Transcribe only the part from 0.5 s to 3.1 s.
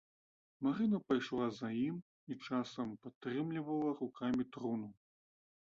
Марына пайшла за ім і часам